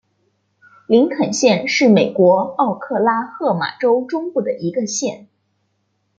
[0.87, 5.27] 林肯县是美国奥克拉荷马州中部的一个县。